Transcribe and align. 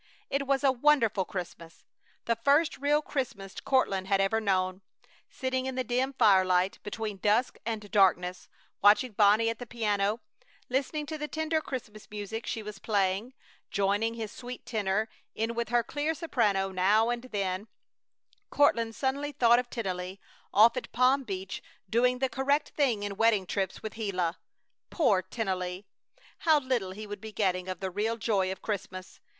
It 0.31 0.47
was 0.47 0.63
a 0.63 0.71
wonderful 0.71 1.25
Christmas! 1.25 1.83
The 2.25 2.35
first 2.35 2.79
real 2.79 3.03
Christmas 3.03 3.53
Courtland 3.59 4.07
had 4.07 4.19
ever 4.19 4.41
known. 4.41 4.81
Sitting 5.29 5.67
in 5.67 5.75
the 5.75 5.83
dim 5.83 6.13
firelight 6.13 6.79
between 6.81 7.17
dusk 7.17 7.59
and 7.67 7.91
darkness, 7.91 8.49
watching 8.81 9.11
Bonnie 9.11 9.47
at 9.51 9.59
the 9.59 9.67
piano, 9.67 10.21
listening 10.69 11.05
to 11.05 11.19
the 11.19 11.27
tender 11.27 11.61
Christmas 11.61 12.09
music 12.09 12.47
she 12.47 12.63
was 12.63 12.79
playing, 12.79 13.35
joining 13.69 14.15
his 14.15 14.31
sweet 14.31 14.65
tenor 14.65 15.07
in 15.35 15.53
with 15.53 15.69
her 15.69 15.83
clear 15.83 16.15
soprano 16.15 16.71
now 16.71 17.11
and 17.11 17.25
then, 17.25 17.67
Courtland 18.49 18.95
suddenly 18.95 19.31
thought 19.31 19.59
of 19.59 19.69
Tennelly, 19.69 20.19
off 20.51 20.75
at 20.75 20.91
Palm 20.91 21.23
Beach, 21.23 21.61
doing 21.87 22.17
the 22.17 22.27
correct 22.27 22.69
thing 22.69 23.03
in 23.03 23.17
wedding 23.17 23.45
trips 23.45 23.83
with 23.83 23.93
Gila. 23.93 24.39
Poor 24.89 25.21
Tennelly! 25.21 25.85
How 26.39 26.59
little 26.59 26.89
he 26.89 27.05
would 27.05 27.21
be 27.21 27.31
getting 27.31 27.69
of 27.69 27.81
the 27.81 27.91
real 27.91 28.17
joy 28.17 28.51
of 28.51 28.63
Christmas! 28.63 29.19